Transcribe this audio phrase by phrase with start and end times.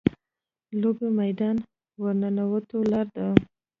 [0.79, 1.55] لوبې میدان
[2.01, 3.27] ورننوتو لاره ده.